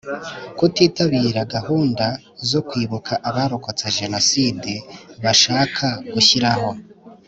Kutitabira 0.57 1.41
gahunda 1.55 2.05
zo 2.49 2.59
kwibuka 2.67 3.13
Abarokotse 3.29 3.85
jenoside 3.99 4.71
bashaka 5.23 5.87
gushyiraho 6.13 6.69